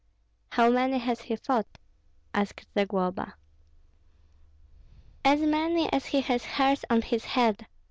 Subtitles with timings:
[0.53, 1.77] "How many has he fought?"
[2.33, 3.35] asked Zagloba.
[5.23, 7.67] "As many as he has hairs on his head!